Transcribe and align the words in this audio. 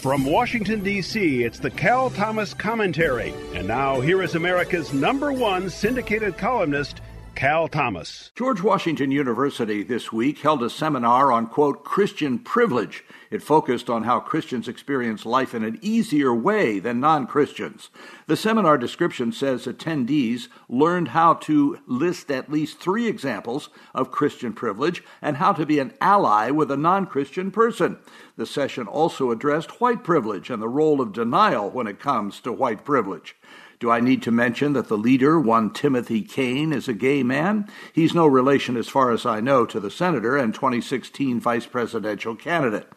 From 0.00 0.24
Washington, 0.24 0.82
D.C., 0.82 1.44
it's 1.44 1.58
the 1.58 1.68
Cal 1.68 2.08
Thomas 2.08 2.54
Commentary. 2.54 3.34
And 3.52 3.68
now, 3.68 4.00
here 4.00 4.22
is 4.22 4.34
America's 4.34 4.94
number 4.94 5.30
one 5.30 5.68
syndicated 5.68 6.38
columnist, 6.38 7.02
Cal 7.34 7.68
Thomas. 7.68 8.30
George 8.34 8.62
Washington 8.62 9.10
University 9.10 9.82
this 9.82 10.12
week 10.12 10.40
held 10.40 10.62
a 10.62 10.68
seminar 10.68 11.32
on, 11.32 11.46
quote, 11.46 11.84
Christian 11.84 12.38
privilege. 12.38 13.04
It 13.30 13.42
focused 13.42 13.88
on 13.88 14.02
how 14.02 14.20
Christians 14.20 14.68
experience 14.68 15.24
life 15.24 15.54
in 15.54 15.64
an 15.64 15.78
easier 15.80 16.34
way 16.34 16.78
than 16.78 17.00
non 17.00 17.26
Christians. 17.26 17.88
The 18.26 18.36
seminar 18.36 18.76
description 18.76 19.32
says 19.32 19.66
attendees 19.66 20.48
learned 20.68 21.08
how 21.08 21.34
to 21.34 21.78
list 21.86 22.30
at 22.30 22.50
least 22.50 22.78
three 22.78 23.06
examples 23.06 23.70
of 23.94 24.10
Christian 24.10 24.52
privilege 24.52 25.02
and 25.22 25.38
how 25.38 25.52
to 25.52 25.64
be 25.64 25.78
an 25.78 25.94
ally 26.00 26.50
with 26.50 26.70
a 26.70 26.76
non 26.76 27.06
Christian 27.06 27.50
person. 27.50 27.98
The 28.36 28.46
session 28.46 28.86
also 28.86 29.30
addressed 29.30 29.80
white 29.80 30.04
privilege 30.04 30.50
and 30.50 30.60
the 30.60 30.68
role 30.68 31.00
of 31.00 31.12
denial 31.12 31.70
when 31.70 31.86
it 31.86 32.00
comes 32.00 32.40
to 32.40 32.52
white 32.52 32.84
privilege. 32.84 33.36
Do 33.80 33.90
I 33.90 34.00
need 34.00 34.22
to 34.24 34.30
mention 34.30 34.74
that 34.74 34.88
the 34.88 34.98
leader, 34.98 35.40
one 35.40 35.72
Timothy 35.72 36.20
Kane, 36.20 36.70
is 36.70 36.86
a 36.86 36.92
gay 36.92 37.22
man? 37.22 37.66
He's 37.94 38.14
no 38.14 38.26
relation, 38.26 38.76
as 38.76 38.90
far 38.90 39.10
as 39.10 39.24
I 39.24 39.40
know, 39.40 39.64
to 39.64 39.80
the 39.80 39.90
senator 39.90 40.36
and 40.36 40.52
2016 40.52 41.40
vice 41.40 41.64
presidential 41.64 42.36
candidate. 42.36 42.92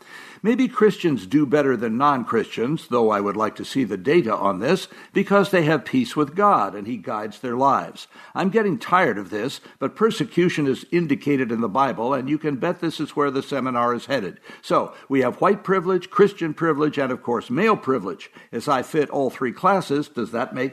Maybe 0.46 0.68
Christians 0.68 1.26
do 1.26 1.46
better 1.46 1.78
than 1.78 1.98
non 1.98 2.26
Christians, 2.26 2.90
though 2.90 3.12
I 3.12 3.22
would 3.22 3.38
like 3.38 3.56
to 3.56 3.64
see 3.64 3.86
the 3.86 3.96
data 3.96 4.36
on 4.36 4.60
this, 4.60 4.90
because 5.14 5.52
they 5.52 5.64
have 5.64 5.86
peace 5.86 6.18
with 6.18 6.36
God 6.36 6.76
and 6.76 6.86
He 6.86 6.98
guides 6.98 7.40
their 7.40 7.56
lives. 7.56 8.10
I'm 8.36 8.50
getting 8.50 8.78
tired 8.78 9.18
of 9.18 9.30
this, 9.30 9.62
but 9.80 9.96
persecution 9.96 10.68
is 10.68 10.86
indicated 10.92 11.50
in 11.50 11.62
the 11.62 11.70
Bible, 11.70 12.14
and 12.14 12.30
you 12.30 12.38
can 12.38 12.58
bet 12.58 12.82
this 12.82 13.00
is 13.00 13.16
where 13.16 13.32
the 13.32 13.42
seminar 13.42 13.96
is 13.96 14.08
headed. 14.08 14.42
So, 14.62 14.94
we 15.08 15.22
have 15.22 15.40
white 15.40 15.64
privilege, 15.64 16.10
Christian 16.10 16.54
privilege, 16.54 16.98
and 16.98 17.10
of 17.10 17.24
course, 17.24 17.50
male 17.50 17.78
privilege. 17.78 18.30
As 18.52 18.68
I 18.68 18.84
fit 18.84 19.10
all 19.10 19.30
three 19.30 19.54
classes, 19.54 20.10
does 20.10 20.32
that 20.32 20.54
make 20.54 20.73